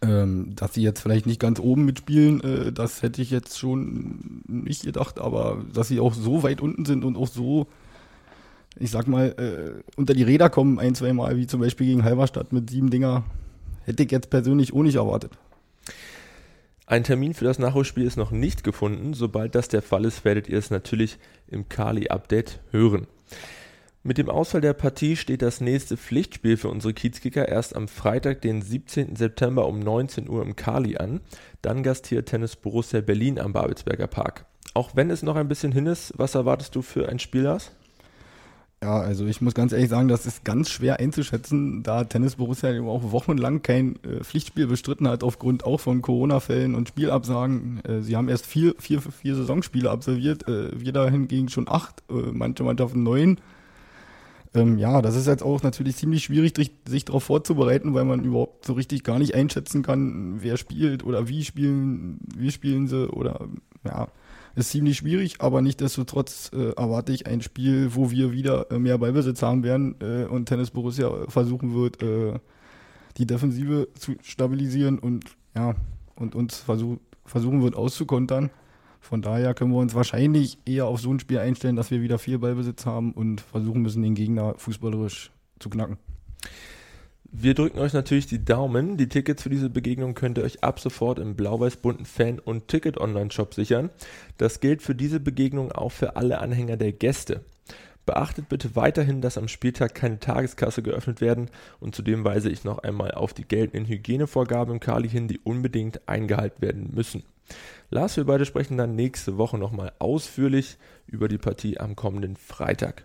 Ähm, 0.00 0.54
dass 0.54 0.74
sie 0.74 0.82
jetzt 0.82 1.00
vielleicht 1.00 1.26
nicht 1.26 1.40
ganz 1.40 1.60
oben 1.60 1.84
mitspielen, 1.84 2.40
äh, 2.42 2.72
das 2.72 3.02
hätte 3.02 3.20
ich 3.20 3.30
jetzt 3.30 3.58
schon 3.58 4.42
nicht 4.46 4.84
gedacht, 4.84 5.18
aber 5.18 5.64
dass 5.70 5.88
sie 5.88 6.00
auch 6.00 6.14
so 6.14 6.42
weit 6.42 6.62
unten 6.62 6.86
sind 6.86 7.04
und 7.04 7.16
auch 7.16 7.26
so 7.26 7.66
ich 8.78 8.90
sag 8.90 9.06
mal, 9.08 9.34
äh, 9.38 9.82
unter 9.96 10.14
die 10.14 10.22
Räder 10.22 10.50
kommen 10.50 10.78
ein, 10.78 10.94
zwei 10.94 11.12
Mal, 11.12 11.36
wie 11.36 11.46
zum 11.46 11.60
Beispiel 11.60 11.86
gegen 11.86 12.04
Halberstadt 12.04 12.52
mit 12.52 12.70
sieben 12.70 12.90
Dinger, 12.90 13.24
hätte 13.84 14.02
ich 14.02 14.10
jetzt 14.10 14.30
persönlich 14.30 14.72
auch 14.72 14.82
nicht 14.82 14.96
erwartet. 14.96 15.32
Ein 16.86 17.02
Termin 17.02 17.34
für 17.34 17.44
das 17.44 17.58
Nachholspiel 17.58 18.06
ist 18.06 18.16
noch 18.16 18.30
nicht 18.30 18.62
gefunden. 18.62 19.12
Sobald 19.12 19.54
das 19.54 19.68
der 19.68 19.82
Fall 19.82 20.04
ist, 20.04 20.24
werdet 20.24 20.48
ihr 20.48 20.58
es 20.58 20.70
natürlich 20.70 21.18
im 21.48 21.68
Kali-Update 21.68 22.60
hören. 22.70 23.08
Mit 24.04 24.18
dem 24.18 24.30
Ausfall 24.30 24.60
der 24.60 24.72
Partie 24.72 25.16
steht 25.16 25.42
das 25.42 25.60
nächste 25.60 25.96
Pflichtspiel 25.96 26.56
für 26.56 26.68
unsere 26.68 26.94
Kiezkicker 26.94 27.48
erst 27.48 27.74
am 27.74 27.88
Freitag, 27.88 28.40
den 28.40 28.62
17. 28.62 29.16
September 29.16 29.66
um 29.66 29.80
19 29.80 30.28
Uhr 30.28 30.42
im 30.42 30.54
Kali 30.54 30.96
an. 30.96 31.22
Dann 31.60 31.82
gastiert 31.82 32.28
Tennis 32.28 32.54
Borussia 32.54 33.00
Berlin 33.00 33.40
am 33.40 33.52
Babelsberger 33.52 34.06
Park. 34.06 34.46
Auch 34.74 34.94
wenn 34.94 35.10
es 35.10 35.24
noch 35.24 35.34
ein 35.34 35.48
bisschen 35.48 35.72
hin 35.72 35.86
ist, 35.86 36.12
was 36.16 36.36
erwartest 36.36 36.76
du 36.76 36.82
für 36.82 37.08
ein 37.08 37.18
Spiel, 37.18 37.42
Lars? 37.42 37.72
Ja, 38.86 39.00
also 39.00 39.26
ich 39.26 39.40
muss 39.40 39.54
ganz 39.54 39.72
ehrlich 39.72 39.88
sagen, 39.88 40.06
das 40.06 40.26
ist 40.26 40.44
ganz 40.44 40.70
schwer 40.70 41.00
einzuschätzen, 41.00 41.82
da 41.82 42.04
Tennis 42.04 42.36
Borussia 42.36 42.70
auch 42.82 43.10
wochenlang 43.10 43.60
kein 43.60 43.96
äh, 44.04 44.22
Pflichtspiel 44.22 44.68
bestritten 44.68 45.08
hat, 45.08 45.24
aufgrund 45.24 45.64
auch 45.64 45.80
von 45.80 46.02
Corona-Fällen 46.02 46.76
und 46.76 46.86
Spielabsagen. 46.86 47.80
Äh, 47.84 48.02
sie 48.02 48.14
haben 48.14 48.28
erst 48.28 48.46
vier, 48.46 48.76
vier, 48.78 49.00
vier 49.00 49.34
Saisonspiele 49.34 49.90
absolviert, 49.90 50.46
äh, 50.46 50.70
wir 50.80 50.92
da 50.92 51.10
hingegen 51.10 51.48
schon 51.48 51.66
acht, 51.68 52.04
äh, 52.08 52.30
manche 52.32 52.62
Mannschaften 52.62 53.02
neun. 53.02 53.40
Ähm, 54.54 54.78
ja, 54.78 55.02
das 55.02 55.16
ist 55.16 55.26
jetzt 55.26 55.42
auch 55.42 55.64
natürlich 55.64 55.96
ziemlich 55.96 56.22
schwierig, 56.22 56.54
sich 56.86 57.04
darauf 57.04 57.24
vorzubereiten, 57.24 57.92
weil 57.92 58.04
man 58.04 58.22
überhaupt 58.22 58.66
so 58.66 58.74
richtig 58.74 59.02
gar 59.02 59.18
nicht 59.18 59.34
einschätzen 59.34 59.82
kann, 59.82 60.44
wer 60.44 60.56
spielt 60.56 61.02
oder 61.02 61.26
wie 61.26 61.42
spielen, 61.42 62.20
wie 62.36 62.52
spielen 62.52 62.86
sie 62.86 63.08
oder 63.08 63.48
ja 63.84 64.06
ist 64.56 64.70
ziemlich 64.70 64.96
schwierig, 64.96 65.36
aber 65.40 65.60
nichtsdestotrotz 65.60 66.50
äh, 66.54 66.72
erwarte 66.72 67.12
ich 67.12 67.26
ein 67.26 67.42
Spiel, 67.42 67.94
wo 67.94 68.10
wir 68.10 68.32
wieder 68.32 68.70
äh, 68.70 68.78
mehr 68.78 68.98
Ballbesitz 68.98 69.42
haben 69.42 69.62
werden 69.62 69.96
äh, 70.00 70.24
und 70.24 70.46
Tennis 70.46 70.70
Borussia 70.70 71.10
versuchen 71.28 71.74
wird, 71.74 72.02
äh, 72.02 72.38
die 73.18 73.26
Defensive 73.26 73.88
zu 73.98 74.14
stabilisieren 74.22 74.98
und 74.98 75.24
ja, 75.54 75.74
und 76.16 76.34
uns 76.34 76.56
versuch, 76.56 76.96
versuchen 77.24 77.62
wird 77.62 77.76
auszukontern. 77.76 78.50
Von 79.00 79.22
daher 79.22 79.54
können 79.54 79.72
wir 79.72 79.78
uns 79.78 79.94
wahrscheinlich 79.94 80.58
eher 80.66 80.86
auf 80.86 81.00
so 81.00 81.12
ein 81.12 81.20
Spiel 81.20 81.38
einstellen, 81.38 81.76
dass 81.76 81.90
wir 81.90 82.02
wieder 82.02 82.18
viel 82.18 82.38
Ballbesitz 82.38 82.86
haben 82.86 83.12
und 83.12 83.40
versuchen 83.40 83.82
müssen, 83.82 84.02
den 84.02 84.14
Gegner 84.14 84.54
fußballerisch 84.56 85.30
zu 85.60 85.70
knacken. 85.70 85.98
Wir 87.32 87.54
drücken 87.54 87.80
euch 87.80 87.92
natürlich 87.92 88.26
die 88.26 88.44
Daumen. 88.44 88.96
Die 88.96 89.08
Tickets 89.08 89.42
für 89.42 89.50
diese 89.50 89.68
Begegnung 89.68 90.14
könnt 90.14 90.38
ihr 90.38 90.44
euch 90.44 90.62
ab 90.62 90.78
sofort 90.78 91.18
im 91.18 91.34
blau-weiß-bunten 91.34 92.06
Fan- 92.06 92.38
und 92.38 92.68
Ticket-Online-Shop 92.68 93.52
sichern. 93.52 93.90
Das 94.38 94.60
gilt 94.60 94.80
für 94.80 94.94
diese 94.94 95.18
Begegnung 95.18 95.72
auch 95.72 95.90
für 95.90 96.16
alle 96.16 96.38
Anhänger 96.38 96.76
der 96.76 96.92
Gäste. 96.92 97.40
Beachtet 98.04 98.48
bitte 98.48 98.76
weiterhin, 98.76 99.20
dass 99.20 99.38
am 99.38 99.48
Spieltag 99.48 99.96
keine 99.96 100.20
Tageskasse 100.20 100.82
geöffnet 100.82 101.20
werden 101.20 101.50
und 101.80 101.96
zudem 101.96 102.24
weise 102.24 102.48
ich 102.48 102.62
noch 102.62 102.78
einmal 102.78 103.10
auf 103.10 103.34
die 103.34 103.44
geltenden 103.44 103.86
Hygienevorgaben 103.86 104.74
im 104.74 104.80
Kali 104.80 105.08
hin, 105.08 105.26
die 105.26 105.40
unbedingt 105.40 106.08
eingehalten 106.08 106.62
werden 106.62 106.90
müssen. 106.94 107.24
Lars, 107.90 108.16
wir 108.16 108.24
beide 108.24 108.44
sprechen 108.44 108.76
dann 108.76 108.94
nächste 108.94 109.36
Woche 109.36 109.58
nochmal 109.58 109.92
ausführlich 109.98 110.78
über 111.08 111.26
die 111.26 111.38
Partie 111.38 111.80
am 111.80 111.96
kommenden 111.96 112.36
Freitag. 112.36 113.04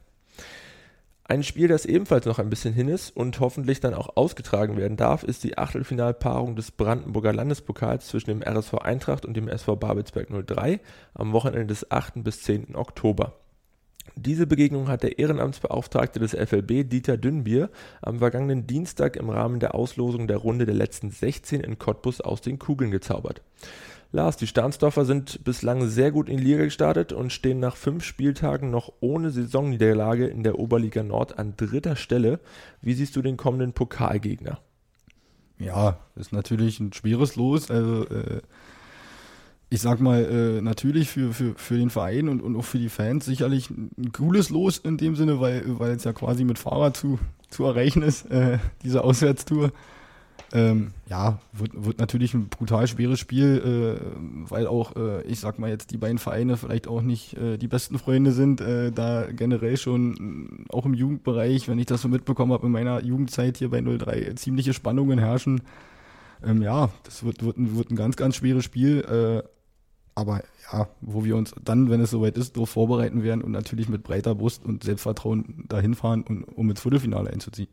Ein 1.31 1.43
Spiel, 1.43 1.69
das 1.69 1.85
ebenfalls 1.85 2.25
noch 2.25 2.39
ein 2.39 2.49
bisschen 2.49 2.73
hin 2.73 2.89
ist 2.89 3.15
und 3.15 3.39
hoffentlich 3.39 3.79
dann 3.79 3.93
auch 3.93 4.17
ausgetragen 4.17 4.75
werden 4.75 4.97
darf, 4.97 5.23
ist 5.23 5.45
die 5.45 5.57
Achtelfinalpaarung 5.57 6.57
des 6.57 6.71
Brandenburger 6.71 7.31
Landespokals 7.31 8.07
zwischen 8.07 8.31
dem 8.31 8.43
RSV 8.43 8.73
Eintracht 8.73 9.25
und 9.25 9.37
dem 9.37 9.47
SV 9.47 9.77
Babelsberg 9.77 10.27
03 10.45 10.81
am 11.13 11.31
Wochenende 11.31 11.67
des 11.67 11.89
8. 11.89 12.15
bis 12.21 12.43
10. 12.43 12.75
Oktober. 12.75 13.40
Diese 14.15 14.47
Begegnung 14.47 14.87
hat 14.87 15.03
der 15.03 15.19
Ehrenamtsbeauftragte 15.19 16.19
des 16.19 16.35
FLB, 16.35 16.89
Dieter 16.89 17.17
Dünnbier, 17.17 17.69
am 18.01 18.19
vergangenen 18.19 18.67
Dienstag 18.67 19.15
im 19.15 19.29
Rahmen 19.29 19.59
der 19.59 19.75
Auslosung 19.75 20.27
der 20.27 20.37
Runde 20.37 20.65
der 20.65 20.75
letzten 20.75 21.11
16 21.11 21.61
in 21.61 21.79
Cottbus 21.79 22.21
aus 22.21 22.41
den 22.41 22.59
Kugeln 22.59 22.91
gezaubert. 22.91 23.41
Lars, 24.13 24.35
die 24.35 24.47
Stahnsdorfer 24.47 25.05
sind 25.05 25.43
bislang 25.45 25.87
sehr 25.87 26.11
gut 26.11 26.27
in 26.27 26.37
die 26.37 26.43
Liga 26.43 26.65
gestartet 26.65 27.13
und 27.13 27.31
stehen 27.31 27.59
nach 27.59 27.77
fünf 27.77 28.03
Spieltagen 28.03 28.69
noch 28.69 28.91
ohne 28.99 29.31
Saisonniederlage 29.31 30.27
in 30.27 30.43
der 30.43 30.59
Oberliga 30.59 31.01
Nord 31.01 31.39
an 31.39 31.55
dritter 31.55 31.95
Stelle. 31.95 32.41
Wie 32.81 32.93
siehst 32.93 33.15
du 33.15 33.21
den 33.21 33.37
kommenden 33.37 33.71
Pokalgegner? 33.71 34.59
Ja, 35.59 35.99
ist 36.15 36.33
natürlich 36.33 36.79
ein 36.81 36.91
schweres 36.91 37.37
Los. 37.37 37.71
Also 37.71 38.05
äh, 38.07 38.41
ich 39.73 39.81
sag 39.81 40.01
mal, 40.01 40.25
äh, 40.25 40.61
natürlich 40.61 41.09
für, 41.09 41.33
für, 41.33 41.55
für 41.55 41.77
den 41.77 41.89
Verein 41.89 42.27
und, 42.27 42.41
und 42.41 42.57
auch 42.57 42.65
für 42.65 42.77
die 42.77 42.89
Fans 42.89 43.23
sicherlich 43.25 43.69
ein 43.69 44.11
cooles 44.11 44.49
Los 44.49 44.77
in 44.77 44.97
dem 44.97 45.15
Sinne, 45.15 45.39
weil, 45.39 45.63
weil 45.79 45.91
es 45.91 46.03
ja 46.03 46.11
quasi 46.11 46.43
mit 46.43 46.59
Fahrrad 46.59 46.97
zu, 46.97 47.19
zu 47.49 47.63
erreichen 47.63 48.01
ist, 48.01 48.29
äh, 48.29 48.59
diese 48.83 49.01
Auswärtstour. 49.01 49.71
Ähm, 50.51 50.91
ja, 51.07 51.39
wird, 51.53 51.85
wird 51.85 51.99
natürlich 51.99 52.33
ein 52.33 52.49
brutal 52.49 52.85
schweres 52.85 53.21
Spiel, 53.21 54.01
äh, 54.03 54.49
weil 54.49 54.67
auch, 54.67 54.97
äh, 54.97 55.21
ich 55.21 55.39
sag 55.39 55.57
mal 55.57 55.69
jetzt, 55.69 55.91
die 55.91 55.97
beiden 55.97 56.17
Vereine 56.17 56.57
vielleicht 56.57 56.89
auch 56.89 57.01
nicht 57.01 57.37
äh, 57.37 57.57
die 57.57 57.69
besten 57.69 57.97
Freunde 57.97 58.33
sind, 58.33 58.59
äh, 58.59 58.91
da 58.91 59.27
generell 59.31 59.77
schon 59.77 60.65
auch 60.67 60.85
im 60.85 60.93
Jugendbereich, 60.93 61.69
wenn 61.69 61.79
ich 61.79 61.85
das 61.85 62.01
so 62.01 62.09
mitbekommen 62.09 62.51
habe, 62.51 62.65
in 62.65 62.73
meiner 62.73 63.01
Jugendzeit 63.01 63.55
hier 63.55 63.69
bei 63.69 63.79
03 63.79 64.33
ziemliche 64.35 64.73
Spannungen 64.73 65.17
herrschen. 65.17 65.61
Ähm, 66.43 66.61
ja, 66.61 66.89
das 67.03 67.23
wird, 67.23 67.45
wird, 67.45 67.55
wird 67.57 67.89
ein 67.89 67.95
ganz, 67.95 68.17
ganz 68.17 68.35
schweres 68.35 68.65
Spiel. 68.65 69.45
Aber 70.15 70.43
ja, 70.71 70.89
wo 71.01 71.23
wir 71.23 71.35
uns 71.35 71.53
dann, 71.63 71.89
wenn 71.89 72.01
es 72.01 72.11
soweit 72.11 72.37
ist, 72.37 72.55
darauf 72.55 72.69
vorbereiten 72.69 73.23
werden 73.23 73.41
und 73.41 73.51
natürlich 73.51 73.89
mit 73.89 74.03
breiter 74.03 74.35
Brust 74.35 74.65
und 74.65 74.83
Selbstvertrauen 74.83 75.65
dahin 75.69 75.95
fahren, 75.95 76.23
und, 76.27 76.43
um 76.43 76.69
ins 76.69 76.81
Viertelfinale 76.81 77.29
einzuziehen. 77.29 77.69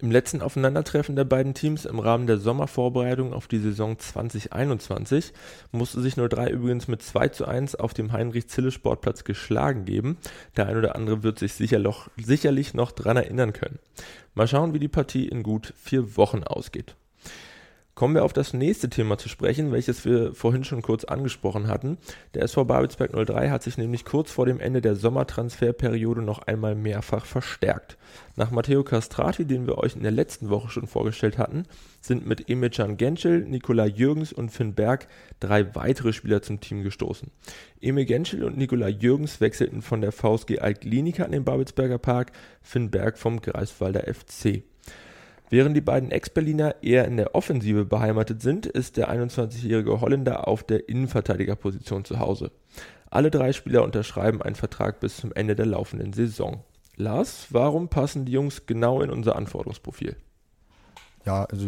Im 0.00 0.12
letzten 0.12 0.42
Aufeinandertreffen 0.42 1.16
der 1.16 1.24
beiden 1.24 1.54
Teams 1.54 1.84
im 1.84 1.98
Rahmen 1.98 2.28
der 2.28 2.38
Sommervorbereitung 2.38 3.32
auf 3.32 3.48
die 3.48 3.58
Saison 3.58 3.98
2021 3.98 5.32
musste 5.72 6.00
sich 6.00 6.14
03 6.14 6.50
übrigens 6.50 6.86
mit 6.86 7.02
2 7.02 7.28
zu 7.28 7.46
1 7.46 7.74
auf 7.74 7.94
dem 7.94 8.12
Heinrich-Zille-Sportplatz 8.12 9.24
geschlagen 9.24 9.84
geben. 9.86 10.16
Der 10.56 10.66
ein 10.66 10.76
oder 10.76 10.94
andere 10.94 11.24
wird 11.24 11.40
sich 11.40 11.54
sicher 11.54 11.80
noch, 11.80 12.08
sicherlich 12.16 12.74
noch 12.74 12.92
dran 12.92 13.16
erinnern 13.16 13.52
können. 13.52 13.80
Mal 14.34 14.46
schauen, 14.46 14.72
wie 14.72 14.78
die 14.78 14.86
Partie 14.86 15.26
in 15.26 15.42
gut 15.42 15.74
vier 15.76 16.16
Wochen 16.16 16.44
ausgeht. 16.44 16.94
Kommen 17.98 18.14
wir 18.14 18.22
auf 18.22 18.32
das 18.32 18.52
nächste 18.52 18.88
Thema 18.88 19.18
zu 19.18 19.28
sprechen, 19.28 19.72
welches 19.72 20.04
wir 20.04 20.32
vorhin 20.32 20.62
schon 20.62 20.82
kurz 20.82 21.02
angesprochen 21.02 21.66
hatten. 21.66 21.98
Der 22.32 22.44
SV 22.44 22.64
Babelsberg 22.64 23.10
03 23.10 23.50
hat 23.50 23.64
sich 23.64 23.76
nämlich 23.76 24.04
kurz 24.04 24.30
vor 24.30 24.46
dem 24.46 24.60
Ende 24.60 24.80
der 24.80 24.94
Sommertransferperiode 24.94 26.22
noch 26.22 26.38
einmal 26.38 26.76
mehrfach 26.76 27.26
verstärkt. 27.26 27.98
Nach 28.36 28.52
Matteo 28.52 28.84
Castrati, 28.84 29.46
den 29.46 29.66
wir 29.66 29.78
euch 29.78 29.96
in 29.96 30.04
der 30.04 30.12
letzten 30.12 30.48
Woche 30.48 30.70
schon 30.70 30.86
vorgestellt 30.86 31.38
hatten, 31.38 31.64
sind 32.00 32.24
mit 32.24 32.48
Emilcan 32.48 32.98
Genschel, 32.98 33.40
Nikola 33.40 33.86
Jürgens 33.86 34.32
und 34.32 34.50
Finn 34.50 34.74
Berg 34.74 35.08
drei 35.40 35.74
weitere 35.74 36.12
Spieler 36.12 36.40
zum 36.40 36.60
Team 36.60 36.84
gestoßen. 36.84 37.32
Emil 37.80 38.04
Genschel 38.04 38.44
und 38.44 38.56
Nikola 38.56 38.86
Jürgens 38.86 39.40
wechselten 39.40 39.82
von 39.82 40.02
der 40.02 40.12
VSG 40.12 40.60
Altklinika 40.60 41.24
an 41.24 41.32
den 41.32 41.42
Babelsberger 41.42 41.98
Park, 41.98 42.30
Finn 42.62 42.92
Berg 42.92 43.18
vom 43.18 43.40
Greifswalder 43.40 44.02
FC. 44.02 44.62
Während 45.50 45.76
die 45.76 45.80
beiden 45.80 46.10
Ex-Berliner 46.10 46.76
eher 46.82 47.06
in 47.06 47.16
der 47.16 47.34
Offensive 47.34 47.84
beheimatet 47.84 48.42
sind, 48.42 48.66
ist 48.66 48.96
der 48.96 49.10
21-jährige 49.10 50.00
Holländer 50.00 50.46
auf 50.46 50.62
der 50.62 50.88
Innenverteidigerposition 50.88 52.04
zu 52.04 52.18
Hause. 52.18 52.50
Alle 53.10 53.30
drei 53.30 53.52
Spieler 53.52 53.82
unterschreiben 53.82 54.42
einen 54.42 54.56
Vertrag 54.56 55.00
bis 55.00 55.16
zum 55.16 55.32
Ende 55.32 55.54
der 55.54 55.66
laufenden 55.66 56.12
Saison. 56.12 56.62
Lars, 56.96 57.46
warum 57.50 57.88
passen 57.88 58.26
die 58.26 58.32
Jungs 58.32 58.66
genau 58.66 59.00
in 59.00 59.10
unser 59.10 59.36
Anforderungsprofil? 59.36 60.16
Ja, 61.24 61.44
also 61.44 61.66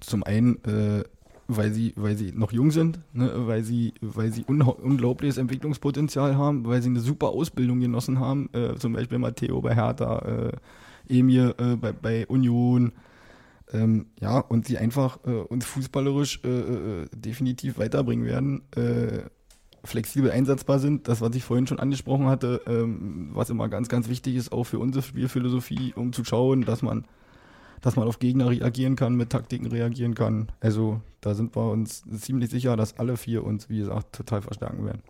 zum 0.00 0.22
einen, 0.22 0.62
äh, 0.64 1.04
weil 1.48 1.72
sie, 1.72 1.92
weil 1.96 2.16
sie 2.16 2.32
noch 2.32 2.52
jung 2.52 2.70
sind, 2.70 3.00
ne, 3.12 3.30
weil 3.46 3.64
sie, 3.64 3.92
weil 4.00 4.32
sie 4.32 4.44
unglaubliches 4.44 5.36
Entwicklungspotenzial 5.36 6.36
haben, 6.36 6.64
weil 6.64 6.80
sie 6.80 6.88
eine 6.88 7.00
super 7.00 7.28
Ausbildung 7.28 7.80
genossen 7.80 8.20
haben, 8.20 8.48
äh, 8.52 8.76
zum 8.76 8.94
Beispiel 8.94 9.18
Matteo 9.18 9.60
bei 9.60 9.74
Hertha, 9.74 10.18
äh, 10.20 10.52
Emir 11.08 11.54
äh, 11.58 11.76
bei, 11.76 11.92
bei 11.92 12.26
Union. 12.26 12.92
Ähm, 13.72 14.06
ja, 14.20 14.38
und 14.38 14.66
sie 14.66 14.78
einfach 14.78 15.18
äh, 15.24 15.30
uns 15.30 15.64
fußballerisch 15.64 16.40
äh, 16.44 16.48
äh 16.48 17.06
definitiv 17.14 17.78
weiterbringen 17.78 18.26
werden. 18.26 18.62
Äh, 18.76 19.22
flexibel 19.84 20.30
einsetzbar 20.30 20.78
sind, 20.78 21.08
das, 21.08 21.20
was 21.20 21.34
ich 21.36 21.44
vorhin 21.44 21.66
schon 21.66 21.78
angesprochen 21.78 22.26
hatte, 22.26 22.62
ähm, 22.66 23.30
was 23.32 23.50
immer 23.50 23.68
ganz, 23.68 23.88
ganz 23.88 24.08
wichtig 24.08 24.36
ist, 24.36 24.52
auch 24.52 24.64
für 24.64 24.78
unsere 24.78 25.02
Spielphilosophie, 25.02 25.92
um 25.94 26.12
zu 26.12 26.24
schauen, 26.24 26.62
dass 26.62 26.82
man, 26.82 27.04
dass 27.84 27.96
man 27.96 28.08
auf 28.08 28.18
Gegner 28.18 28.48
reagieren 28.48 28.96
kann, 28.96 29.14
mit 29.14 29.28
Taktiken 29.28 29.66
reagieren 29.66 30.14
kann. 30.14 30.48
Also 30.60 31.02
da 31.20 31.34
sind 31.34 31.54
wir 31.54 31.70
uns 31.70 32.02
ziemlich 32.18 32.48
sicher, 32.48 32.76
dass 32.76 32.98
alle 32.98 33.18
vier 33.18 33.44
uns, 33.44 33.68
wie 33.68 33.76
gesagt, 33.76 34.14
total 34.14 34.40
verstärken 34.40 34.86
werden. 34.86 35.02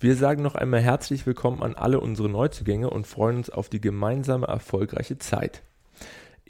Wir 0.00 0.16
sagen 0.16 0.42
noch 0.42 0.56
einmal 0.56 0.80
herzlich 0.80 1.24
willkommen 1.24 1.62
an 1.62 1.76
alle 1.76 2.00
unsere 2.00 2.28
Neuzugänge 2.28 2.90
und 2.90 3.06
freuen 3.06 3.36
uns 3.36 3.50
auf 3.50 3.68
die 3.68 3.80
gemeinsame 3.80 4.48
erfolgreiche 4.48 5.18
Zeit. 5.18 5.62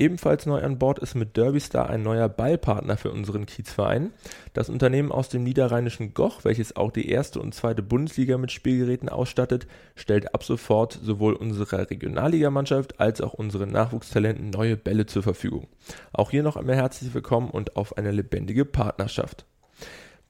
Ebenfalls 0.01 0.47
neu 0.47 0.63
an 0.63 0.79
Bord 0.79 0.99
ist 0.99 1.15
mit 1.15 1.37
Derbystar 1.37 1.91
ein 1.91 2.03
neuer 2.03 2.31
Ballpartner 2.31 2.97
für 2.97 3.11
unseren 3.11 3.45
Kiezverein. 3.45 4.15
Das 4.55 4.71
Unternehmen 4.71 5.13
aus 5.13 5.29
dem 5.29 5.43
niederrheinischen 5.43 6.15
Goch, 6.15 6.43
welches 6.43 6.75
auch 6.75 6.91
die 6.91 7.11
erste 7.11 7.39
und 7.39 7.55
zweite 7.55 7.83
Bundesliga 7.83 8.39
mit 8.39 8.51
Spielgeräten 8.51 9.11
ausstattet, 9.11 9.67
stellt 9.97 10.35
ab 10.35 10.43
sofort 10.43 10.99
sowohl 11.03 11.35
unserer 11.35 11.91
Regionalligamannschaft 11.91 12.99
als 12.99 13.21
auch 13.21 13.35
unseren 13.35 13.73
Nachwuchstalenten 13.73 14.49
neue 14.49 14.79
Bälle 14.79 15.05
zur 15.05 15.23
Verfügung. 15.23 15.69
Auch 16.15 16.31
hier 16.31 16.43
noch 16.45 16.57
einmal 16.57 16.77
herzlich 16.77 17.13
willkommen 17.13 17.51
und 17.51 17.77
auf 17.77 17.99
eine 17.99 18.11
lebendige 18.11 18.65
Partnerschaft. 18.65 19.45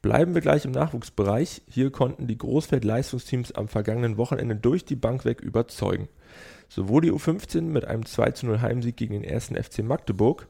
Bleiben 0.01 0.33
wir 0.33 0.41
gleich 0.41 0.65
im 0.65 0.71
Nachwuchsbereich. 0.71 1.61
Hier 1.67 1.91
konnten 1.91 2.25
die 2.25 2.37
Großfeld-Leistungsteams 2.37 3.51
am 3.51 3.67
vergangenen 3.67 4.17
Wochenende 4.17 4.55
durch 4.55 4.83
die 4.83 4.95
Bank 4.95 5.25
weg 5.25 5.41
überzeugen. 5.41 6.09
Sowohl 6.69 7.01
die 7.01 7.11
U15 7.11 7.61
mit 7.61 7.85
einem 7.85 8.05
2 8.05 8.31
zu 8.31 8.47
0 8.47 8.61
Heimsieg 8.61 8.97
gegen 8.97 9.13
den 9.13 9.23
ersten 9.23 9.61
FC 9.61 9.83
Magdeburg, 9.83 10.47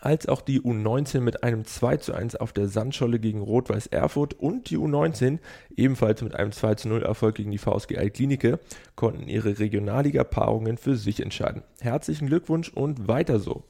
als 0.00 0.28
auch 0.28 0.42
die 0.42 0.60
U19 0.60 1.20
mit 1.20 1.42
einem 1.42 1.64
2 1.64 1.96
zu 1.96 2.14
1 2.14 2.36
auf 2.36 2.52
der 2.52 2.68
Sandscholle 2.68 3.18
gegen 3.18 3.42
Rot-Weiß 3.42 3.88
Erfurt 3.88 4.34
und 4.34 4.70
die 4.70 4.78
U19 4.78 5.40
ebenfalls 5.76 6.22
mit 6.22 6.36
einem 6.36 6.52
2 6.52 6.76
zu 6.76 6.88
0 6.88 7.02
Erfolg 7.02 7.34
gegen 7.34 7.50
die 7.50 7.58
VSG 7.58 7.96
Altklinike 7.98 8.60
konnten 8.94 9.26
ihre 9.26 9.58
Regionalliga-Paarungen 9.58 10.78
für 10.78 10.96
sich 10.96 11.20
entscheiden. 11.20 11.64
Herzlichen 11.80 12.28
Glückwunsch 12.28 12.68
und 12.68 13.08
weiter 13.08 13.40
so! 13.40 13.64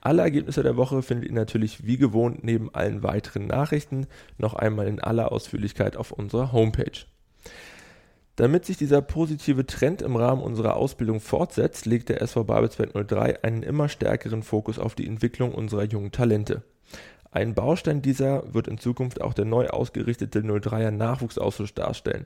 Alle 0.00 0.22
Ergebnisse 0.22 0.62
der 0.62 0.76
Woche 0.76 1.02
findet 1.02 1.28
ihr 1.28 1.34
natürlich 1.34 1.86
wie 1.86 1.96
gewohnt 1.96 2.44
neben 2.44 2.72
allen 2.74 3.02
weiteren 3.02 3.46
Nachrichten 3.46 4.06
noch 4.38 4.54
einmal 4.54 4.86
in 4.86 5.00
aller 5.00 5.32
Ausführlichkeit 5.32 5.96
auf 5.96 6.12
unserer 6.12 6.52
Homepage. 6.52 7.06
Damit 8.36 8.64
sich 8.64 8.76
dieser 8.76 9.02
positive 9.02 9.66
Trend 9.66 10.00
im 10.00 10.14
Rahmen 10.14 10.42
unserer 10.42 10.76
Ausbildung 10.76 11.18
fortsetzt, 11.18 11.86
legt 11.86 12.08
der 12.08 12.22
SV 12.22 12.44
Babelsberg 12.44 12.92
03 13.08 13.42
einen 13.42 13.64
immer 13.64 13.88
stärkeren 13.88 14.44
Fokus 14.44 14.78
auf 14.78 14.94
die 14.94 15.08
Entwicklung 15.08 15.52
unserer 15.52 15.82
jungen 15.82 16.12
Talente. 16.12 16.62
Ein 17.30 17.54
Baustein 17.54 18.00
dieser 18.00 18.54
wird 18.54 18.68
in 18.68 18.78
Zukunft 18.78 19.20
auch 19.20 19.34
der 19.34 19.44
neu 19.44 19.68
ausgerichtete 19.68 20.40
03er 20.40 20.90
Nachwuchsausschuss 20.90 21.74
darstellen. 21.74 22.24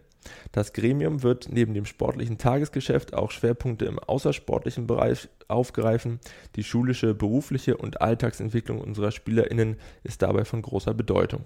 Das 0.53 0.73
Gremium 0.73 1.25
wird 1.25 1.49
neben 1.51 1.75
dem 1.75 1.87
sportlichen 1.87 2.39
Tagesgeschäft 2.39 3.13
auch 3.13 3.33
Schwerpunkte 3.33 3.85
im 3.87 3.99
außersportlichen 3.99 4.87
Bereich 4.87 5.29
aufgreifen. 5.49 6.21
Die 6.55 6.63
schulische, 6.63 7.15
berufliche 7.15 7.77
und 7.77 8.01
Alltagsentwicklung 8.01 8.81
unserer 8.81 9.11
SpielerInnen 9.11 9.77
ist 10.05 10.23
dabei 10.23 10.45
von 10.45 10.63
großer 10.63 10.95
Bedeutung. 10.95 11.45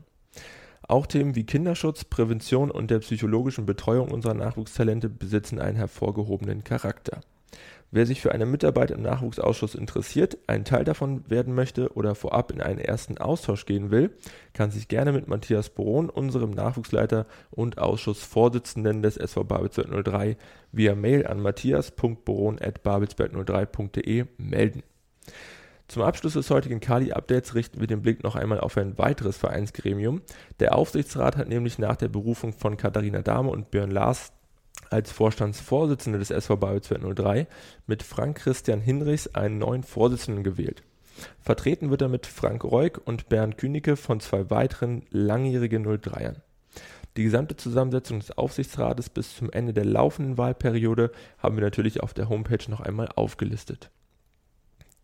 Auch 0.83 1.07
Themen 1.07 1.35
wie 1.35 1.45
Kinderschutz, 1.45 2.05
Prävention 2.05 2.71
und 2.71 2.91
der 2.91 3.01
psychologischen 3.01 3.65
Betreuung 3.65 4.11
unserer 4.11 4.35
Nachwuchstalente 4.35 5.09
besitzen 5.09 5.59
einen 5.59 5.77
hervorgehobenen 5.77 6.63
Charakter. 6.63 7.23
Wer 7.93 8.05
sich 8.05 8.21
für 8.21 8.33
eine 8.33 8.47
Mitarbeit 8.47 8.91
im 8.91 9.03
Nachwuchsausschuss 9.03 9.77
interessiert, 9.77 10.39
ein 10.49 10.65
Teil 10.65 10.83
davon 10.85 11.31
werden 11.31 11.55
möchte 11.55 11.93
oder 11.95 12.15
vorab 12.15 12.51
in 12.51 12.61
einen 12.61 12.81
ersten 12.81 13.17
Austausch 13.19 13.65
gehen 13.65 13.91
will, 13.91 14.11
kann 14.55 14.71
sich 14.71 14.89
gerne 14.89 15.13
mit 15.13 15.29
Matthias 15.29 15.71
Boron, 15.71 16.11
unserem 16.11 16.51
Nachwuchsleiter 16.51 17.25
und 17.51 17.79
Ausschussvorsitzenden 17.79 19.03
des 19.03 19.17
SV 19.17 19.45
Babelsberg 19.45 20.05
03, 20.05 20.37
via 20.73 20.97
Mail 20.97 21.27
an 21.27 21.41
matthias.boron.babelsberg03.de 21.41 24.27
melden. 24.37 24.83
Zum 25.89 26.03
Abschluss 26.03 26.33
des 26.33 26.51
heutigen 26.51 26.81
Kali-Updates 26.81 27.55
richten 27.55 27.81
wir 27.81 27.87
den 27.87 28.03
Blick 28.03 28.25
noch 28.25 28.35
einmal 28.35 28.59
auf 28.59 28.77
ein 28.77 28.99
weiteres 28.99 29.37
Vereinsgremium. 29.37 30.23
Der 30.59 30.75
Aufsichtsrat 30.75 31.37
hat 31.37 31.49
nämlich 31.49 31.79
nach 31.79 31.95
der 31.95 32.09
Berufung 32.09 32.53
von 32.53 32.77
Katharina 32.77 33.23
Dahme 33.23 33.51
und 33.51 33.71
Björn 33.71 33.93
Lars 33.93 34.33
als 34.91 35.13
Vorstandsvorsitzender 35.13 36.19
des 36.19 36.31
SV 36.31 36.57
Babelsberg 36.57 37.17
03 37.17 37.47
mit 37.87 38.03
Frank 38.03 38.39
Christian 38.39 38.81
Hinrichs 38.81 39.29
einen 39.29 39.59
neuen 39.59 39.83
Vorsitzenden 39.83 40.45
gewählt. 40.45 40.83
Vertreten 41.41 41.91
wird 41.91 42.03
er 42.03 42.09
mit 42.09 42.27
Frank 42.27 42.65
Reuk 42.65 43.01
und 43.05 43.29
Bernd 43.29 43.59
Künicke 43.59 43.97
von 43.97 44.21
zwei 44.21 44.51
weiteren 44.51 45.03
langjährigen 45.11 45.87
03ern. 45.87 46.37
Die 47.17 47.23
gesamte 47.23 47.57
Zusammensetzung 47.57 48.21
des 48.21 48.37
Aufsichtsrates 48.37 49.09
bis 49.09 49.35
zum 49.35 49.51
Ende 49.51 49.73
der 49.73 49.87
laufenden 49.87 50.37
Wahlperiode 50.37 51.13
haben 51.39 51.57
wir 51.57 51.65
natürlich 51.65 52.03
auf 52.03 52.13
der 52.13 52.29
Homepage 52.29 52.71
noch 52.71 52.81
einmal 52.81 53.09
aufgelistet. 53.15 53.91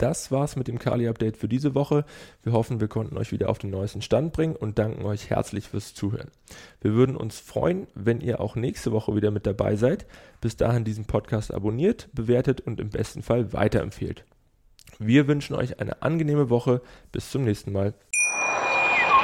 Das 0.02 0.32
war's 0.32 0.56
mit 0.56 0.66
dem 0.66 0.80
Kali-Update 0.80 1.36
für 1.36 1.46
diese 1.46 1.76
Woche. 1.76 2.04
Wir 2.42 2.52
hoffen, 2.52 2.80
wir 2.80 2.88
konnten 2.88 3.16
euch 3.16 3.30
wieder 3.30 3.48
auf 3.48 3.58
den 3.58 3.70
neuesten 3.70 4.02
Stand 4.02 4.32
bringen 4.32 4.56
und 4.56 4.76
danken 4.76 5.04
euch 5.04 5.30
herzlich 5.30 5.68
fürs 5.68 5.94
Zuhören. 5.94 6.32
Wir 6.80 6.94
würden 6.94 7.16
uns 7.16 7.38
freuen, 7.38 7.86
wenn 7.94 8.20
ihr 8.20 8.40
auch 8.40 8.56
nächste 8.56 8.90
Woche 8.90 9.14
wieder 9.14 9.30
mit 9.30 9.46
dabei 9.46 9.76
seid. 9.76 10.06
Bis 10.40 10.56
dahin 10.56 10.82
diesen 10.82 11.04
Podcast 11.04 11.54
abonniert, 11.54 12.08
bewertet 12.14 12.60
und 12.62 12.80
im 12.80 12.90
besten 12.90 13.22
Fall 13.22 13.52
weiterempfehlt. 13.52 14.24
Wir 14.98 15.28
wünschen 15.28 15.54
euch 15.54 15.78
eine 15.78 16.02
angenehme 16.02 16.50
Woche. 16.50 16.82
Bis 17.12 17.30
zum 17.30 17.44
nächsten 17.44 17.70
Mal. 17.70 17.94